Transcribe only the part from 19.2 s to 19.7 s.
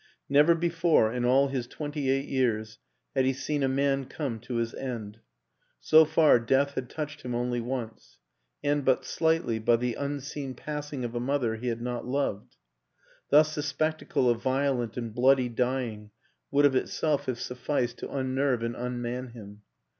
him.